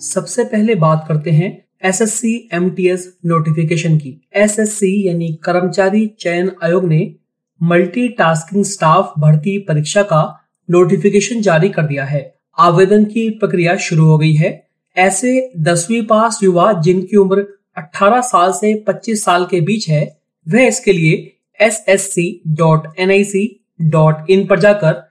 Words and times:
सबसे 0.00 0.44
पहले 0.44 0.74
बात 0.74 1.04
करते 1.08 1.30
हैं 1.30 1.64
S 1.84 2.00
S 2.00 2.14
C 2.14 2.48
M 2.52 2.70
T 2.70 2.88
S 2.88 3.16
notification 3.26 3.98
की। 3.98 4.28
एस 4.34 4.58
एस 4.58 4.74
सी 4.74 5.08
यानी 5.08 5.38
कर्मचारी 5.42 6.06
चयन 6.06 6.50
आयोग 6.64 6.84
ने 6.84 7.14
मल्टीटास्किंग 7.62 8.64
स्टाफ 8.64 9.12
भर्ती 9.18 9.58
परीक्षा 9.58 10.02
का 10.02 10.48
नोटिफिकेशन 10.70 11.40
जारी 11.40 11.68
कर 11.68 11.82
दिया 11.82 12.04
है। 12.04 12.34
आवेदन 12.58 13.04
की 13.04 13.30
प्रक्रिया 13.30 13.76
शुरू 13.76 14.04
हो 14.04 14.18
गई 14.18 14.34
है। 14.34 14.68
ऐसे 14.96 15.52
दसवीं 15.58 16.02
पास 16.06 16.40
युवा 16.42 16.72
जिनकी 16.72 17.16
उम्र 17.16 17.46
18 17.76 18.20
साल 18.20 18.52
से 18.52 18.84
25 18.88 19.24
साल 19.24 19.44
के 19.44 19.60
बीच 19.60 19.88
है, 19.88 20.16
वह 20.48 20.62
इसके 20.62 20.92
लिए 20.92 21.36
S 21.60 21.84
S 21.88 22.10
C 22.14 22.42
dot 22.46 22.88
N 22.98 23.10
I 23.10 23.24
C 23.24 23.66
dot 23.80 24.30
in 24.30 24.46
पर 24.46 24.60
जाकर 24.60 25.04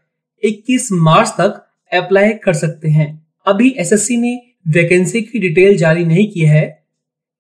21 0.44 0.90
मार्च 0.92 1.30
तक 1.30 1.66
अप्लाई 1.94 2.30
कर 2.30 2.54
सकते 2.54 2.90
हैं। 2.90 3.27
अभी 3.48 3.76
एसएससी 3.77 4.18
ने 4.18 4.45
वैकेंसी 4.66 5.21
की 5.21 5.40
डिटेल 5.40 5.77
जारी 5.77 6.05
नहीं 6.05 6.27
की 6.32 6.40
है, 6.40 6.63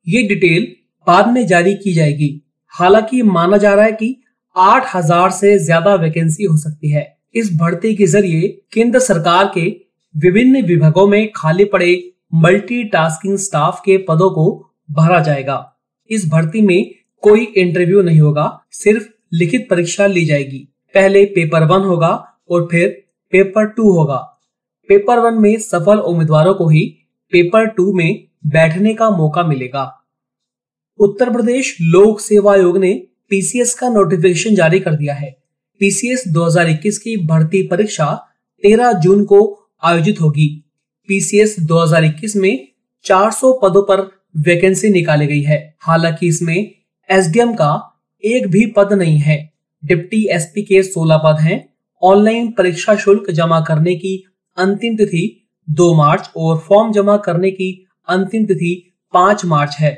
ये 0.07 0.21
डिटेल 0.23 0.75
बाद 1.07 1.27
में 1.27 1.45
जारी 1.47 1.73
की 1.73 1.93
जाएगी। 1.93 2.41
हालाँकि 2.73 3.21
माना 3.21 3.57
जा 3.57 3.73
रहा 3.73 3.85
है 3.85 3.91
कि 3.91 4.15
8000 4.55 5.31
से 5.31 5.57
ज़्यादा 5.59 5.95
वैकेंसी 5.95 6.43
हो 6.43 6.57
सकती 6.57 6.89
है। 6.89 7.05
इस 7.35 7.49
भर्ती 7.57 7.95
के 7.95 8.05
ज़रिए 8.05 8.47
केंद्र 8.73 8.99
सरकार 8.99 9.51
के 9.55 9.65
विभिन्न 10.15 10.61
विभागों 10.65 11.07
में 11.07 11.31
खाली 11.35 11.65
पड़े 11.65 12.11
मल्टीटास्किंग 12.33 13.37
स्टाफ 13.37 13.81
के 13.85 13.97
पदों 13.97 14.29
को 14.29 14.45
भरा 14.91 15.19
जाएगा। 15.19 15.57
इस 16.09 16.27
भर्ती 16.29 16.61
में 16.61 16.91
कोई 17.23 17.43
इंटरव्यू 17.43 18.01
नहीं 18.01 18.19
होगा, 18.19 18.65
सिर्फ़ 18.71 19.07
लिखित 19.33 19.67
परीक्षा 19.69 20.05
ली 20.07 20.25
जाएगी। 20.25 20.67
पहले 20.95 21.25
पेपर 21.25 21.63
वन 21.63 21.81
होगा 21.81 22.11
और 22.49 22.67
फिर 22.71 22.87
पेपर 23.33 23.65
टू 23.67 23.91
होगा। 23.91 24.17
पेपर 24.89 25.19
वन 25.19 25.41
में 25.41 25.57
सफल 25.59 25.99
उम्मीदवारों 25.99 26.53
को 26.53 26.69
ही 26.69 26.83
पेपर 27.35 27.65
टू 27.65 27.93
में 27.93 28.27
बैठने 28.45 28.93
का 28.93 29.09
मौका 29.09 29.43
मिलेगा। 29.43 30.05
उत्तर 30.99 31.29
प्रदेश 31.29 31.77
लोक 31.81 32.19
सेवा 32.19 32.53
आयोग 32.53 32.77
ने 32.77 33.07
पीसीएस 33.29 33.73
का 33.73 33.89
नोटिफिकेशन 33.89 34.55
जारी 34.55 34.79
कर 34.79 34.95
दिया 34.95 35.13
है। 35.13 35.37
पीसीएस 35.79 36.23
2021 36.27 36.97
की 36.97 37.17
भर्ती 37.17 37.67
परीक्षा 37.67 38.27
13 38.63 38.93
जून 38.93 39.25
को 39.25 39.69
आयोजित 39.83 40.21
होगी। 40.21 40.65
पीसीएस 41.07 41.59
2021 41.59 42.35
में 42.35 42.67
400 43.03 43.59
पदों 43.63 43.81
पर 43.81 44.01
वैकेंसी 44.37 44.89
निकाली 44.89 45.27
गई 45.27 45.41
है। 45.41 45.75
हालाँकि 45.79 46.27
इसमें 46.27 46.71
एसडीएम 47.09 47.53
का 47.53 48.01
एक 48.25 48.47
भी 48.47 48.65
पद 48.65 48.93
नहीं 48.93 49.19
है। 49.19 49.53
डिप्टी 49.85 50.27
एसपी 50.31 50.61
के 50.61 50.83
16 50.83 51.17
पद 51.17 51.37
हैं। 51.39 51.73
ऑनलाइन 52.03 52.51
परीक्षा 52.51 52.95
शुल्क 52.95 53.31
जमा 53.31 53.61
करने 53.61 53.95
की 53.95 54.25
अंतिम 54.57 54.95
तिथि 54.95 55.44
2 55.67 55.93
मार्च 55.95 56.29
और 56.37 56.57
फॉर्म 56.59 56.91
जमा 56.91 57.17
करने 57.17 57.51
की 57.51 57.69
अंतिम 58.07 58.45
तिथि 58.45 58.73
5 59.13 59.45
मार्च 59.45 59.75
है। 59.79 59.91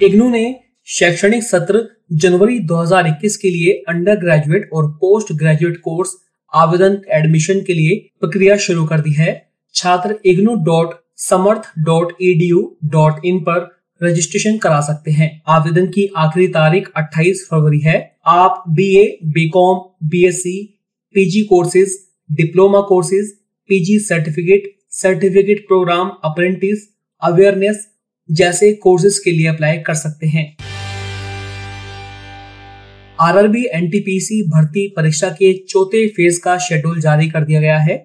इग्नू 0.00 0.28
ने 0.30 0.44
शैक्षणिक 0.88 1.42
सत्र 1.42 1.82
जनवरी 2.14 2.58
2021 2.66 3.36
के 3.36 3.50
लिए 3.50 3.72
अंडर 3.88 4.16
ग्रेजुएट 4.16 4.70
और 4.72 4.90
पोस्ट 4.92 5.32
ग्रेजुएट 5.32 5.80
कोर्स 5.80 6.16
आवेदन 6.52 7.00
एडमिशन 7.12 7.60
के 7.60 7.74
लिए 7.74 7.96
प्रक्रिया 8.20 8.56
शुरू 8.58 8.84
कर 8.86 9.00
दी 9.00 9.12
है। 9.12 9.32
छात्र 9.74 10.18
IGNOU 10.26 10.54
dot 10.64 10.94
Samarth 11.20 11.68
dot 11.78 12.12
E 12.22 12.50
dot 12.86 13.24
in 13.24 13.38
पर 13.40 13.68
रजिस्ट्रेशन 14.00 14.56
करा 14.58 14.80
सकते 14.80 15.10
हैं। 15.10 15.30
आवेदन 15.48 15.86
की 15.86 16.08
आखिरी 16.16 16.46
तारीख 16.48 16.88
28 16.96 17.44
फरवरी 17.50 17.80
है। 17.80 17.96
आप 18.26 18.62
B 18.68 18.86
A 18.96 19.06
B 19.26 19.48
com 19.48 19.80
B 20.08 20.24
S 20.26 20.42
C 20.42 20.54
PG 21.14 21.42
courses 21.44 21.98
diploma 22.30 22.80
courses 22.80 23.30
PG 23.70 23.98
certificate 23.98 24.64
certificate 24.92 25.66
program 25.68 26.08
apprentice 26.24 26.78
awareness 27.22 27.86
जैसे 28.28 28.72
कोर्सेज 28.72 29.18
के 29.18 29.30
लिए 29.30 29.46
अप्लाई 29.46 29.78
कर 29.78 29.94
सकते 29.94 30.26
हैं। 30.26 30.44
आरआरबी 33.18 33.64
एनटीपीसी 33.74 34.42
भर्ती 34.48 34.86
परीक्षा 34.96 35.28
के 35.30 35.52
चौथे 35.64 36.06
फ़ेज़ 36.08 36.40
का 36.40 36.56
शेड्यूल 36.58 37.00
जारी 37.00 37.28
कर 37.30 37.44
दिया 37.44 37.60
गया 37.60 37.78
है। 37.78 37.96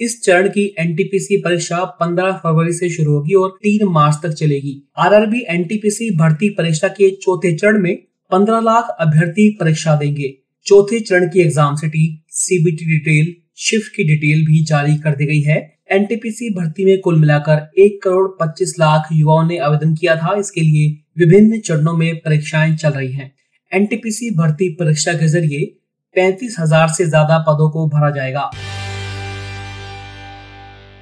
इस 0.00 0.20
चरण 0.24 0.48
की 0.48 0.64
एनटीपीसी 0.78 1.36
परीक्षा 1.36 1.78
15 2.00 2.32
फरवरी 2.34 2.72
से 2.72 2.90
शुरू 2.90 3.12
होगी 3.12 3.34
और 3.34 3.56
3 3.64 3.84
मार्च 3.90 4.18
तक 4.22 4.32
चलेगी। 4.32 4.74
आरआरबी 4.98 5.44
एनटीपीसी 5.48 6.10
भर्ती 6.16 6.48
परीक्षा 6.48 6.88
के 6.90 7.10
चौथे 7.16 7.54
चरण 7.56 7.78
में 7.78 7.96
15 8.30 8.60
लाख 8.62 8.96
अभ्यर्थी 9.00 9.48
परीक्षा 9.60 9.96
देंगे। 9.96 10.34
चौथे 10.66 11.00
चरण 11.00 11.26
की 11.26 11.40
exam 11.40 11.76
city 11.76 12.06
CBT 12.32 12.86
detail 12.88 13.34
shift 13.58 13.92
की 13.96 14.04
डिटेल 14.04 14.44
भी 14.46 14.64
जारी 14.64 14.96
कर 14.96 15.14
दी 15.16 15.26
गई 15.26 15.40
है। 15.42 15.56
एनटीपीसी 15.92 16.48
भर्ती 16.54 16.84
में 16.84 17.00
कुल 17.00 17.18
मिलाकर 17.20 17.60
एक 17.78 18.02
करोड़ 18.02 18.26
पच्चीस 18.40 18.74
लाख 18.80 19.08
युवाओं 19.12 19.46
ने 19.48 19.58
आवेदन 19.58 19.94
किया 19.94 20.16
था। 20.16 20.34
इसके 20.38 20.60
लिए 20.60 20.88
विभिन्न 21.18 21.60
चरणों 21.60 21.92
में 21.92 22.14
परीक्षाएँ 22.16 22.76
चल 22.76 22.90
रही 22.90 23.12
हैं। 23.12 23.30
एनटीपीसी 23.72 24.30
भर्ती 24.30 24.68
परीक्षा 24.74 25.12
के 25.12 25.28
ज़रिए 25.28 25.64
पैंतीस 26.16 26.56
हज़ार 26.60 26.88
से 26.88 27.04
ज़्यादा 27.06 27.38
पदों 27.38 27.70
को 27.70 27.86
भरा 27.88 28.10
जाएगा। 28.10 28.50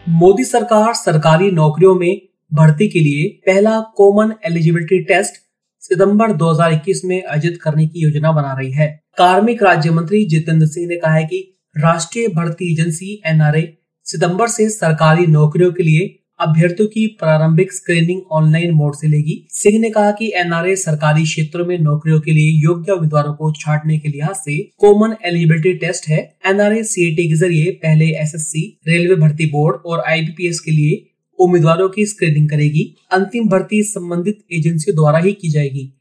मोदी 0.06 0.44
सरकार 0.44 0.92
सरकारी 0.94 1.50
नौकरियों 1.50 1.94
में 1.94 2.20
भर्ती 2.52 2.88
के 2.88 3.00
लिए 3.00 3.28
पहला 3.46 3.78
कॉमन 3.96 4.32
एलिजिबिलिटी 4.46 5.02
टेस्ट 5.04 5.40
सितंबर 5.82 6.32
2021 6.36 7.04
में 7.04 7.22
आयोजित 7.24 7.58
करने 7.62 7.86
की 7.86 8.02
योजना 8.02 8.32
बना 8.32 8.52
रही 8.52 8.72
है। 8.72 8.88
कार्मिक 9.18 9.62
राज्य 9.62 9.90
मंत्री 9.90 10.24
जितेंद्र 10.24 10.66
सिंह 10.66 10.86
ने 10.88 10.96
कहा 10.96 11.14
है 11.14 11.24
कि 11.24 11.48
राष्ट्रीय 11.76 12.26
भर्ती 12.28 12.72
एजेंसी 12.72 13.22
एनआरए, 13.26 13.62
सितंबर 14.06 14.48
से 14.48 14.68
सरकारी 14.70 15.26
नौकरियों 15.26 15.72
के 15.72 15.82
लिए 15.82 16.18
अभ्यर्थियों 16.40 16.88
की 16.88 17.06
प्रारंभिक 17.06 17.72
स्क्रीनिंग 17.72 18.20
ऑनलाइन 18.32 18.70
मोड 18.70 18.94
से 18.94 19.08
लेगी। 19.08 19.46
सिंह 19.50 19.78
ने 19.80 19.90
कहा 19.90 20.10
कि 20.10 20.30
एनआरए 20.36 20.76
सरकारी 20.76 21.22
क्षेत्रों 21.22 21.66
में 21.66 21.78
नौकरियों 21.78 22.20
के 22.20 22.30
लिए 22.30 22.50
योग्य 22.62 22.92
उम्मीदवारों 22.92 23.34
को 23.34 23.52
छाटने 23.52 23.98
के 23.98 24.08
लिहाज 24.08 24.36
से 24.36 24.58
कॉमन 24.78 25.16
एलिजिबिलिटी 25.24 25.72
टेस्ट 25.78 26.08
है। 26.08 26.18
एनआरए 26.46 26.82
सीएटी 26.82 27.28
के 27.28 27.36
ज़रिए 27.36 27.70
पहले 27.82 28.10
एसएससी 28.20 28.66
रेलवे 28.88 29.16
भर्ती 29.16 29.46
बोर्ड 29.46 29.76
और 29.86 30.04
आईबीपीएस 30.08 30.60
के 30.60 30.70
लिए 30.70 31.02
उम्मीदवारों 31.38 31.88
की 31.88 32.06
स्क्रीनिंग 32.06 32.48
करेगी। 32.50 32.94
अंतिम 33.12 33.48
भर्ती 33.48 33.82
संबंधित 33.82 34.44
एजेंसियों 34.52 34.96
द्वारा 34.96 35.18
ही 35.18 35.32
की 35.32 35.50
जाएगी। 35.50 35.92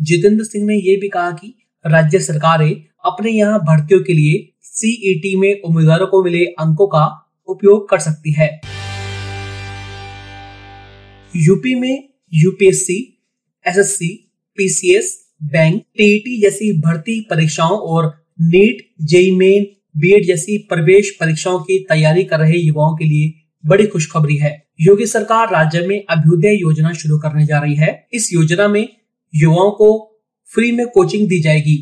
जितेंद्र 0.00 0.44
सिंह 0.44 0.66
ने 0.66 0.76
यह 0.76 0.98
भी 1.00 1.08
कहा 1.08 1.30
कि 1.30 1.54
राज्य 1.84 2.18
सरकारें 2.18 2.70
अपने 3.04 3.30
यहाँ 3.30 3.58
भर्तियों 3.58 4.00
के 4.00 4.12
लिए 4.12 4.49
सीईटी 4.80 5.36
में 5.36 5.60
उम्मीदवारों 5.60 6.06
को 6.06 6.24
मिले 6.24 6.44
अंकों 6.44 6.86
का 6.86 7.06
उपयोग 7.48 7.88
कर 7.88 7.98
सकती 7.98 8.32
है। 8.32 8.60
यूपी 11.36 11.74
में 11.74 12.08
UPSC 12.34 12.98
SSC 13.66 14.08
PCS 14.56 15.18
bank 15.42 15.82
TET 15.96 16.40
जैसी 16.40 16.72
भर्ती 16.80 17.20
परीक्षाओं 17.30 17.78
और 17.78 18.06
नीट 18.40 18.90
जेई 19.04 19.30
मेन 19.30 19.66
बीएड 19.96 20.26
जैसी 20.26 20.58
प्रवेश 20.58 21.10
परीक्षाओं 21.20 21.58
की 21.60 21.78
तैयारी 21.78 22.24
कर 22.24 22.38
रहे 22.38 22.58
युवाओं 22.58 22.96
के 22.96 23.04
लिए 23.04 23.32
बड़ी 23.66 23.86
खुशखबरी 23.86 24.36
है। 24.36 24.66
योगी 24.80 25.06
सरकार 25.06 25.50
राज्य 25.52 25.80
में 25.86 26.04
अभ्युदय 26.10 26.56
योजना 26.60 26.92
शुरू 26.92 27.18
करने 27.18 27.46
जा 27.46 27.58
रही 27.58 27.74
है। 27.74 28.06
इस 28.12 28.32
योजना 28.32 28.68
में 28.68 28.88
युवाओं 29.34 29.70
को 29.70 29.88
फ्री 30.54 30.72
में 30.72 30.86
कोचिंग 30.86 31.28
दी 31.28 31.40
जाएगी। 31.40 31.78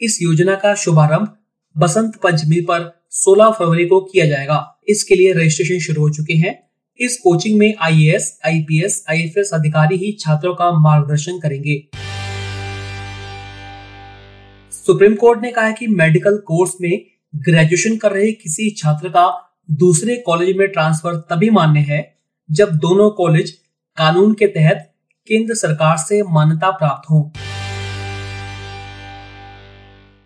इस 0.00 0.18
योजना 0.22 0.54
का 0.54 0.74
शुभारंभ 0.74 1.36
बसंत 1.80 2.16
पंचमी 2.16 2.60
पर 2.60 2.82
16 3.10 3.50
फरवरी 3.50 3.86
को 3.86 4.00
किया 4.00 4.26
जाएगा। 4.26 4.56
इसके 4.88 5.14
लिए 5.14 5.32
रजिस्ट्रेशन 5.32 5.78
शुरू 5.78 6.02
हो 6.02 6.10
चुके 6.10 6.34
हैं। 6.34 6.58
इस 7.00 7.16
कोचिंग 7.16 7.58
में 7.58 7.74
आईएएस, 7.80 8.38
आईपीएस, 8.46 9.04
आईएफएस 9.10 9.50
अधिकारी 9.54 9.96
ही 9.96 10.12
छात्रों 10.20 10.54
का 10.54 10.70
मार्गदर्शन 10.80 11.38
करेंगे। 11.38 11.76
सुप्रीम 14.72 15.14
कोर्ट 15.14 15.42
ने 15.42 15.50
कहा 15.50 15.64
है 15.64 15.72
कि 15.72 15.86
मेडिकल 15.86 16.36
कोर्स 16.46 16.74
में 16.80 17.00
ग्रेजुएशन 17.34 17.96
कर 17.96 18.12
रहे 18.12 18.32
किसी 18.32 18.70
छात्र 18.70 19.08
का 19.08 19.26
दूसरे 19.78 20.16
कॉलेज 20.16 20.56
में 20.56 20.66
ट्रांसफ़र 20.68 21.16
तभी 21.30 21.50
मान्य 21.50 21.80
है 21.80 22.02
जब 22.48 22.76
दोनों 22.78 23.10
कॉलेज 23.10 23.50
कानून 23.96 24.34
के 24.34 24.46
तहत 24.46 24.86
केंद्र 25.28 25.54
सरकार 25.54 25.96
से 25.96 26.22
मान्यता 26.22 26.70
प्राप्त 26.70 27.10
हो। 27.10 27.32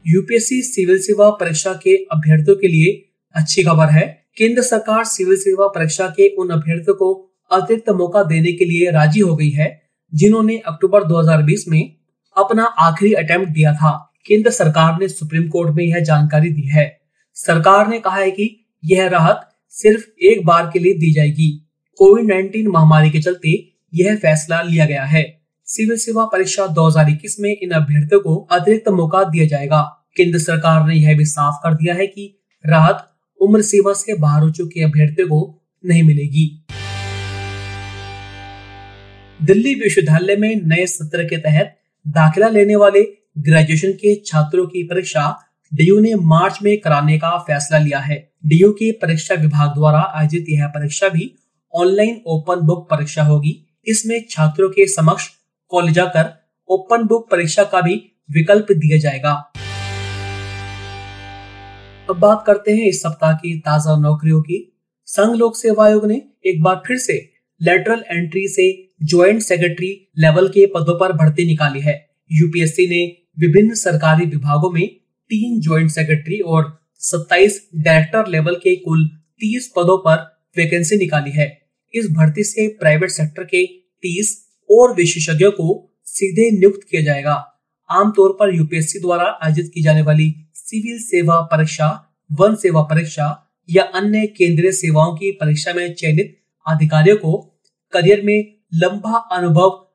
यूपीएससी 0.06 0.62
सिविल 0.62 0.98
सेवा 0.98 1.30
परीक्षा 1.30 1.72
के 1.72 1.96
अभ्यर्थियों 1.96 2.56
के 2.56 2.68
लिए 2.68 3.12
अच्छी 3.34 3.62
खबर 3.62 3.86
है। 3.86 4.24
केंद्र 4.36 4.62
सरकार 4.62 5.04
सिविल 5.04 5.36
सेवा 5.36 5.68
परीक्षा 5.68 6.06
के 6.06 6.28
उन 6.28 6.50
अभ्यर्थियों 6.50 6.94
को 6.94 7.36
अतिरिक्त 7.52 7.90
मौका 7.90 8.22
देने 8.22 8.52
के 8.52 8.64
लिए 8.64 8.90
राज़ी 8.90 9.20
हो 9.20 9.36
गई 9.36 9.50
है, 9.50 9.82
जिन्होंने 10.14 10.58
अक्टूबर 10.58 11.04
2020 11.04 11.64
में 11.68 11.96
अपना 12.36 12.64
आखिरी 12.64 13.12
अटेम्प्ट 13.12 13.48
दिया 13.48 13.74
था। 13.74 14.12
केंद्र 14.26 14.50
सरकार 14.50 15.00
ने 15.00 15.08
सुप्रीम 15.08 15.48
कोर्ट 15.48 15.76
में 15.76 15.84
यह 15.84 15.98
जानकारी 15.98 16.50
दी 16.50 16.62
है। 16.62 17.00
सरकार 17.34 17.88
ने 17.88 18.00
कहा 18.00 18.16
है 18.16 18.30
कि 18.30 18.66
यह 18.84 19.08
राहत 19.08 19.48
सिर्फ़ 19.68 20.04
एक 20.22 20.46
बार 20.46 20.70
के 20.72 20.78
लिए 20.78 20.94
दी 20.94 21.12
जाएगी। 21.12 21.68
कोविड 21.96 22.24
19 22.24 22.66
महामारी 22.66 23.10
के 23.10 23.20
चलते 23.20 23.72
यह 23.94 24.16
फैसला 24.16 24.62
लिया 24.62 24.86
गया 24.86 25.04
है। 25.04 25.43
सिविल 25.74 25.96
सेवा 25.96 26.24
परीक्षा 26.24 26.66
2021 26.66 27.36
में 27.40 27.56
इन 27.62 27.70
अभ्यर्थियों 27.70 28.20
को 28.20 28.36
अतिरिक्त 28.52 28.88
मौका 28.88 29.22
दिया 29.24 29.46
जाएगा। 29.46 29.80
केंद्र 30.16 30.38
सरकार 30.38 30.86
ने 30.86 30.94
यह 30.94 31.16
भी 31.16 31.24
साफ़ 31.24 31.54
कर 31.62 31.74
दिया 31.74 31.94
है 31.94 32.06
कि 32.06 32.38
राहत, 32.64 33.10
उम्र 33.40 33.62
सीमा 33.62 33.92
से 33.92 34.14
बाहर 34.14 34.42
हो 34.42 34.50
चुके 34.50 34.84
अभ्यर्थियों 34.84 35.28
को 35.28 35.40
नहीं 35.84 36.02
मिलेगी। 36.02 36.46
दिल्ली 39.42 39.74
विश्वविद्यालय 39.74 40.36
में 40.36 40.54
नए 40.64 40.86
सत्र 40.86 41.24
के 41.24 41.36
तहत 41.36 41.76
दाखिला 42.08 42.48
लेने 42.48 42.76
वाले 42.76 43.02
ग्रेजुएशन 43.38 43.92
के 43.92 44.14
छात्रों 44.26 44.66
की 44.66 44.82
परीक्षा 44.82 45.28
डीयू 45.72 46.00
ने 46.00 46.14
मार्च 46.14 46.58
में 46.62 46.76
कराने 46.80 47.18
का 47.18 47.38
फैसला 47.38 47.78
लिया 47.78 47.98
है। 47.98 48.32
डीयू 48.46 48.72
के 48.72 48.92
परीक्षा 48.92 49.34
विभाग 49.34 49.74
द्वारा 49.74 50.00
आयोजित 50.14 50.46
यह 50.48 50.66
परीक्षा 50.66 51.08
भी 51.08 51.34
ऑनलाइन 51.74 52.20
ओपन 52.26 52.66
बुक 52.66 52.90
परीक्षा 52.90 53.22
होगी। 53.22 53.80
इसमें 53.86 54.24
छात्रों 54.30 54.68
के 54.68 54.86
समक्ष 54.86 55.30
कॉलेज 55.68 55.94
जाकर 55.94 56.32
ओपन 56.68 57.06
बुक 57.06 57.30
परीक्षा 57.30 57.64
का 57.64 57.80
भी 57.80 57.94
विकल्प 58.30 58.66
दिया 58.72 58.98
जाएगा। 58.98 59.32
अब 62.10 62.18
बात 62.18 62.44
करते 62.46 62.72
हैं 62.72 62.86
इस 62.86 63.02
सप्ताह 63.02 63.32
की 63.32 63.58
ताज़ा 63.60 63.96
नौकरियों 63.96 64.42
की। 64.42 64.58
संघ 65.06 65.34
लोक 65.36 65.56
सेवा 65.56 65.84
आयोग 65.84 66.06
ने 66.06 66.22
एक 66.46 66.62
बार 66.62 66.82
फिर 66.86 66.98
से 66.98 67.32
लेटरल 67.60 68.04
एंट्री 68.10 68.48
से 68.48 68.88
ज्वाइंट 69.02 69.42
सेक्रेटरी 69.42 70.10
लेवल 70.18 70.48
के 70.48 70.66
पदों 70.66 70.98
पर 71.00 71.12
भर्ती 71.12 71.46
निकाली 71.46 71.80
है। 71.80 72.08
यूपीएससी 72.32 72.86
ने 72.88 73.04
विभिन्न 73.38 73.74
सरकारी 73.74 74.26
विभागों 74.26 74.70
में 74.70 74.86
तीन 75.30 75.60
ज्वाइंट 75.60 75.90
सेक्रेटरी 75.90 76.38
और 76.38 76.78
27 77.00 77.58
डायरेक्टर 77.74 78.26
लेवल 78.26 78.54
के 78.54 78.76
कुल 78.76 79.08
30 79.40 79.72
पदों 79.76 79.98
पर 79.98 80.22
वैकेंसी 80.56 80.96
निकाली 80.96 81.30
है। 81.30 81.46
इस 81.94 82.08
भर्ती 82.10 82.44
से 82.44 82.68
प्राइवेट 82.68 83.10
सेक्टर 83.10 83.44
के 83.44 83.66
30 84.02 84.43
और 84.70 84.94
विशेषज्ञों 84.94 85.50
को 85.50 85.96
सीधे 86.04 86.50
नियुक्त 86.50 86.80
किया 86.90 87.02
जाएगा। 87.02 87.50
आमतौर 87.90 88.36
पर 88.40 88.54
यूपीएससी 88.54 88.98
द्वारा 88.98 89.38
आयोजित 89.42 89.70
की 89.74 89.82
जाने 89.82 90.02
वाली 90.02 90.34
सिविल 90.54 90.98
सेवा 90.98 91.40
परीक्षा, 91.40 92.16
वन 92.32 92.54
सेवा 92.54 92.82
परीक्षा 92.82 93.56
या 93.70 93.82
अन्य 93.82 94.26
केंद्रीय 94.26 94.72
सेवाओं 94.72 95.14
की 95.14 95.30
परीक्षा 95.30 95.72
में 95.72 95.94
चयनित 95.94 96.36
अधिकारियों 96.68 97.16
को 97.16 97.60
करियर 97.92 98.22
में 98.24 98.54
लंबा 98.74 99.16
अनुभव 99.16 99.88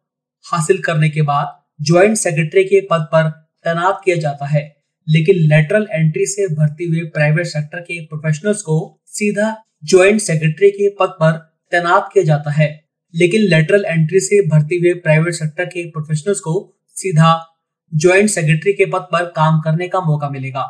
हासिल 0.44 0.78
करने 0.78 1.10
के 1.10 1.22
बाद 1.22 1.60
ज्वाइंट 1.84 2.18
सेक्रेटरी 2.18 2.64
के 2.64 2.82
पद 2.82 3.00
पर 3.02 3.30
तैनात 3.64 4.02
किया 4.06 4.16
जाता 4.16 4.46
है। 4.46 4.80
लेकिन 5.10 5.36
लेटरल 5.36 5.88
एंट्री 5.92 6.26
से 6.26 6.48
भर्ती 6.56 6.86
हुए 6.86 7.00
प्राइवेट 7.00 7.46
सेक्टर 7.46 7.80
के 7.80 8.06
प्रोफेशनल्स 8.06 8.62
को 8.62 9.02
सीधा 9.06 9.64
ज्वाइंट 9.84 10.22
सेक्रेटरी 10.22 10.72
के 10.72 10.90
पद 10.90 11.08
पर 11.08 11.32
तैनात 11.72 12.10
किया 12.14 12.26
जाता 12.26 12.52
है। 12.52 12.89
लेकिन 13.14 13.42
लेटरल 13.42 13.86
एंट्री 13.86 14.20
से 14.20 14.42
भर्ती 14.48 14.78
हुए 14.78 14.94
प्राइवेट 14.94 15.34
सेक्टर 15.34 15.66
के 15.66 15.90
प्रोफेशनल्स 15.90 16.40
को 16.40 16.54
सीधा 16.96 17.46
ज्वाइंट 17.94 18.30
सेक्रेटरी 18.30 18.74
के 18.74 18.86
पद 18.86 19.08
पर 19.12 19.26
काम 19.26 19.60
करने 19.62 19.88
का 19.88 20.00
मौका 20.00 20.30
मिलेगा। 20.30 20.66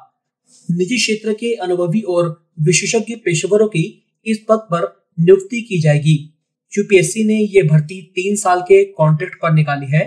निजी 0.71 0.97
क्षेत्र 0.97 1.33
के 1.33 1.53
अनुभवी 1.53 2.01
और 2.01 2.49
विशेषज्ञ 2.59 3.15
पेशेवरों 3.15 3.67
की 3.67 3.83
इस 4.25 4.45
पद 4.49 4.67
पर 4.71 4.87
नियुक्ति 5.19 5.61
की 5.61 5.81
जाएगी। 5.81 6.15
यूपीएससी 6.77 7.23
ने 7.23 7.39
ये 7.39 7.63
भर्ती 7.63 8.01
तीन 8.15 8.35
साल 8.35 8.61
के 8.61 8.83
कॉन्ट्रैक्ट 8.83 9.35
पर 9.41 9.53
निकाली 9.53 9.87
है। 9.87 10.01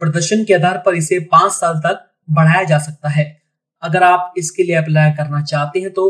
प्रदर्शन 0.00 0.44
के 0.44 0.54
आधार 0.54 0.82
पर 0.86 0.94
इसे 0.94 1.18
पाँच 1.32 1.52
साल 1.52 1.74
तक 1.74 2.04
बढ़ाया 2.30 2.62
जा 2.64 2.78
सकता 2.78 3.08
है। 3.08 3.26
अगर 3.82 4.02
आप 4.02 4.34
इसके 4.38 4.62
लिए 4.62 4.76
अप्लाई 4.76 5.10
करना 5.10 5.42
चाहते 5.42 5.80
हैं 5.80 5.90
तो 5.90 6.04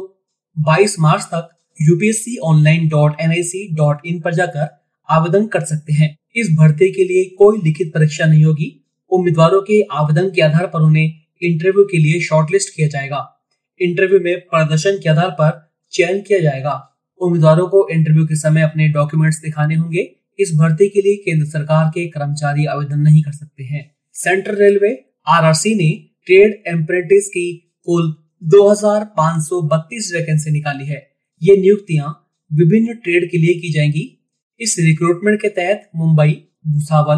22 0.56 0.98
मार्च 1.00 1.24
तक 1.24 1.48
UPSC 1.82 2.36
online 2.36 2.88
dot 2.88 3.20
N 3.20 3.30
I 3.30 3.42
C 3.42 3.68
dot 3.76 4.06
in 4.06 4.20
पर 4.20 4.34
जाकर 4.34 4.77
आवेदन 5.10 5.46
कर 5.46 5.60
सकते 5.60 5.92
हैं। 5.92 6.18
इस 6.36 6.56
भर्ती 6.58 6.92
के 6.92 7.04
लिए 7.04 7.24
कोई 7.24 7.58
लिखित 7.64 7.92
परीक्षा 7.94 8.26
नहीं 8.26 8.44
होगी। 8.44 8.84
उम्मीदवारों 9.10 9.62
के 9.62 9.82
आवेदन 9.82 10.30
के 10.30 10.42
आधार 10.42 10.66
पर 10.66 10.80
उन्हें 10.80 11.12
इंटरव्यू 11.42 11.84
के 11.84 11.98
लिए 11.98 12.20
शॉर्टलिस्ट 12.20 12.76
किया 12.76 12.88
जाएगा। 12.88 13.44
इंटरव्यू 13.80 14.20
में 14.20 14.40
प्रदर्शन 14.40 15.00
के 15.02 15.10
आधार 15.10 15.30
पर 15.30 15.72
चयन 15.92 16.20
किया 16.20 16.38
जाएगा। 16.38 17.00
उम्मीदवारों 17.20 17.66
को 17.66 17.88
इंटरव्यू 17.90 18.26
के 18.26 18.36
समय 18.36 18.62
अपने 18.62 18.88
डॉक्यूमेंट्स 18.88 19.38
दिखाने 19.38 19.74
होंगे। 19.74 20.16
इस 20.38 20.52
भर्ती 20.54 20.88
के 20.88 21.00
लिए 21.00 21.16
केंद्र 21.16 21.46
सरकार 21.46 21.88
के 21.88 22.06
कर्मचारी 22.06 22.64
आवेदन 22.64 22.98
नहीं 22.98 23.22
कर 23.22 23.32
सकते 23.32 23.64
हैं। 23.64 23.96
सेंट्रल 24.12 24.56
रेलवे, 24.56 25.04
आरआरसी 25.28 25.74
ने 25.74 26.04
ट्रेड 26.26 26.62
एम्प्रेंटिस 26.66 27.28
की 27.28 27.76
कुल 27.84 28.16
2532 28.44 30.12
वैकेंसी 30.16 30.50
निकाली 30.50 30.86
है। 30.86 31.10
ये 31.42 31.56
नियुक्तियाँ 31.56 32.30
विभिन्न 32.52 32.94
ट्रेड 32.94 33.30
के 33.30 33.38
लिए 33.38 33.54
की 33.54 33.72
जाएँगी। 33.72 34.17
इस 34.60 34.76
रिक्रूटमेंट 34.78 35.40
के 35.40 35.48
तहत 35.48 35.88
मुंबई, 35.96 36.32
भूसावल, 36.66 37.16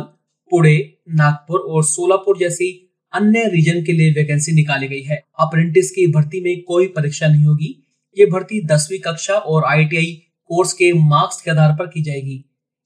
पुणे, 0.53 0.77
नागपुर 1.09 1.61
और 1.61 1.85
सोलापुर 1.85 2.39
जैसी 2.39 2.71
अन्य 3.13 3.45
रीजन 3.45 3.83
के 3.85 3.93
लिए 3.93 4.11
वैकेंसी 4.11 4.53
निकाली 4.53 4.89
गई 4.89 5.03
है। 5.03 5.17
अप्रेंटिस 5.41 5.91
की 5.91 6.07
भर्ती 6.07 6.41
में 6.41 6.63
कोई 6.63 6.87
परीक्षा 6.87 7.29
नहीं 7.29 7.45
होगी। 7.45 7.75
ये 8.17 8.27
भर्ती 8.27 8.61
दसवीं 8.67 8.99
कक्षा 8.99 9.35
और 9.35 9.65
आईटीआई 9.65 10.13
कोर्स 10.51 10.73
के 10.73 10.93
मार्क्स 10.93 11.41
के 11.43 11.51
आधार 11.51 11.73
पर 11.73 11.87
की 11.87 12.03
जाएगी। 12.03 12.45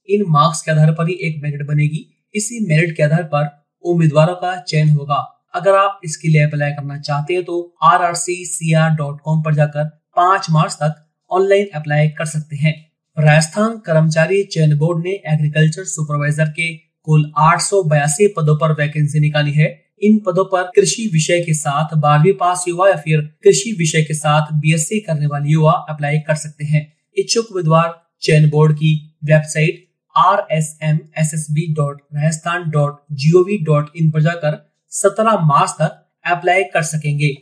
इन 0.09 0.25
मार्क्स 0.29 0.63
के 0.63 0.71
आधार 0.71 0.93
पर 0.93 1.09
ही 1.09 1.15
एक 1.23 1.43
मेरिट 1.43 1.67
बनेगी। 1.67 2.07
इसी 2.35 2.67
मेरिट 2.67 2.97
के 2.97 3.03
आधार 3.03 3.23
पर 3.35 3.49
उम्मीदवारों 3.85 4.35
का 4.35 4.57
चयन 4.61 4.89
होगा। 4.89 5.21
अगर 5.55 5.75
आप 5.75 6.01
इसके 6.05 6.29
लिए 6.29 6.43
अप्लाई 6.43 6.71
करना 6.71 6.99
चाहते 6.99 7.35
हैं 7.35 7.45
तो 7.45 7.77
R 7.83 8.03
R 8.03 8.15
C 8.15 8.45
C 8.45 8.73
R 8.75 8.91
dot 8.91 9.21
com 9.21 9.43
पर 9.43 9.55
जाकर 9.55 9.85
पाँच 10.17 10.47
मार्च 10.51 10.73
तक 10.73 11.05
ऑनलाइन 11.31 11.67
अप्लाई 11.75 12.09
कर 12.09 12.25
सकते 12.25 12.57
हैं। 12.57 12.75
राजस्थान 13.17 13.77
कर्मचारी 13.79 14.43
चयन 14.45 14.77
बोर्ड 14.79 15.05
ने 15.05 15.11
एग्रीकल्चर 15.33 15.85
सुपरवाइजर 15.85 16.49
के 16.51 16.69
कुल 17.07 17.33
आठ 17.39 17.61
सौ 17.61 17.83
बयासी 17.83 18.27
पदों 18.29 18.57
पर 18.57 18.73
वैकेंसी 18.73 19.21
निकाली 19.21 19.53
है। 19.53 19.69
इन 20.03 20.19
पदों 20.19 20.45
पर 20.45 20.63
कृषि 20.77 21.07
विषय 21.13 21.41
के 21.41 21.55
साथ 21.55 21.95
बारहवीं 21.97 22.33
पास 22.33 22.65
युवा 22.69 22.89
या 22.89 22.97
फिर 22.97 23.21
कृषि 23.45 23.75
विषय 23.79 24.03
के 24.03 24.15
साथ 24.15 24.53
बीएससी 24.53 24.99
करने 25.01 25.27
वाले 25.27 25.51
युवा 25.51 25.73
अप्लाई 25.89 26.19
कर 26.19 26.35
सकते 26.35 26.65
हैं। 26.65 26.83
इच्छुक 27.17 27.51
उम्मीदवार 27.51 27.95
चयन 28.23 28.49
बोर्ड 28.51 28.75
की 28.77 28.93
website 29.25 29.85
R 30.17 30.47
S 30.53 30.79
M 30.83 30.99
S 31.19 31.31
S 31.35 31.47
B 31.51 31.67
dot 31.75 32.01
Rajasthan 32.15 32.69
dot 32.71 32.99
G 33.13 33.33
O 33.33 33.43
V 33.43 33.59
dot 33.65 33.97
in 33.97 34.11
पर 34.11 34.23
जाकर 34.23 34.59
सत्रह 34.93 35.39
मार्च 35.45 35.77
तक 35.81 36.03
अप्लाई 36.27 36.65
कर 36.65 36.83
सकेंगे। 36.83 37.35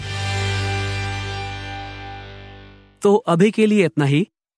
तो 3.03 3.15
अभी 3.29 3.51
के 3.51 3.67
लिए 3.67 3.85
इतना 3.85 4.05
ही। 4.05 4.27